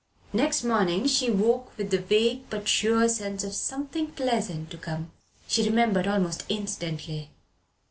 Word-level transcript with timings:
Next 0.33 0.63
morning 0.63 1.05
she 1.05 1.29
woke 1.29 1.77
with 1.77 1.91
the 1.91 1.99
vague 1.99 2.49
but 2.49 2.67
sure 2.67 3.07
sense 3.07 3.43
of 3.43 3.53
something 3.53 4.07
pleasant 4.09 4.71
to 4.71 4.77
come. 4.79 5.11
She 5.47 5.61
remembered 5.61 6.07
almost 6.07 6.43
instantly. 6.49 7.29